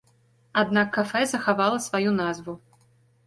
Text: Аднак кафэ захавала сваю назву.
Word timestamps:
Аднак 0.61 0.87
кафэ 0.95 1.21
захавала 1.33 1.83
сваю 1.87 2.13
назву. 2.21 2.57